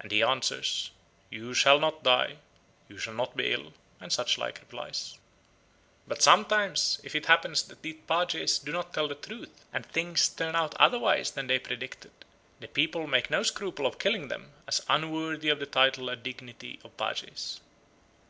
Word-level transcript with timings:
And 0.00 0.10
he 0.10 0.22
answers, 0.22 0.92
'You 1.28 1.52
shall 1.52 1.78
not 1.78 2.02
die, 2.02 2.38
you 2.88 2.96
shall 2.96 3.12
not 3.12 3.36
be 3.36 3.52
ill,' 3.52 3.74
and 4.00 4.10
such 4.10 4.38
like 4.38 4.60
replies. 4.60 5.18
But 6.08 6.22
sometimes 6.22 6.98
if 7.04 7.14
it 7.14 7.26
happens 7.26 7.62
that 7.64 7.82
these 7.82 8.00
pages 8.08 8.58
do 8.58 8.72
not 8.72 8.94
tell 8.94 9.08
the 9.08 9.14
truth, 9.14 9.66
and 9.70 9.84
things 9.84 10.26
turn 10.30 10.56
out 10.56 10.74
otherwise 10.76 11.32
than 11.32 11.48
they 11.48 11.58
predicted, 11.58 12.12
the 12.60 12.66
people 12.68 13.06
make 13.06 13.28
no 13.28 13.42
scruple 13.42 13.84
of 13.84 13.98
killing 13.98 14.28
them 14.28 14.52
as 14.66 14.86
unworthy 14.88 15.50
of 15.50 15.58
the 15.58 15.66
title 15.66 16.08
and 16.08 16.22
dignity 16.22 16.80
of 16.82 16.96
_pages. 16.96 17.60